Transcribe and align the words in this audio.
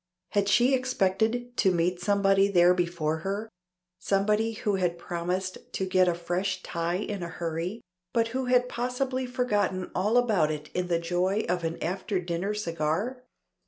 Had 0.29 0.49
she 0.49 0.73
expected 0.73 1.55
to 1.57 1.71
meet 1.71 1.99
somebody 2.01 2.47
there 2.47 2.73
before 2.73 3.17
her 3.17 3.47
somebody 3.99 4.53
who 4.53 4.77
had 4.77 4.97
promised 4.97 5.59
to 5.73 5.85
get 5.85 6.07
a 6.07 6.15
fresh 6.15 6.63
tie 6.63 6.95
in 6.95 7.21
a 7.21 7.27
hurry, 7.27 7.81
but 8.11 8.29
who 8.29 8.45
had 8.45 8.67
possibly 8.67 9.27
forgotten 9.27 9.91
all 9.93 10.17
about 10.17 10.49
it 10.49 10.71
in 10.73 10.87
the 10.87 10.97
joy 10.97 11.45
of 11.47 11.63
an 11.63 11.77
after 11.83 12.19
dinner 12.19 12.55
cigar? 12.55 13.21